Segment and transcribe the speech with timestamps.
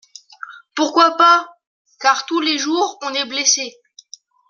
[0.73, 1.47] Pourquoi pas?
[1.99, 3.71] car tous les jours on est blessé…